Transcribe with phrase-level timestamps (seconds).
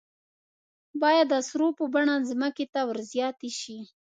[1.01, 3.79] باید د سرو په بڼه ځمکې ته ور زیاتې شي.